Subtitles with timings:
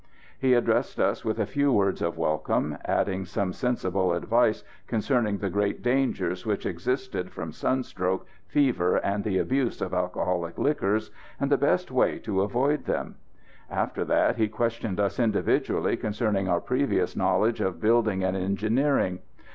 [0.39, 5.49] He addressed us with a few words of welcome, adding some sensible advice concerning the
[5.51, 11.55] great dangers which existed from sunstroke, fever, and the abuse of alcoholic liquors, and the
[11.59, 13.17] best way to avoid them.
[13.69, 19.19] After that he questioned us individually concerning our previous knowledge of building and engineering.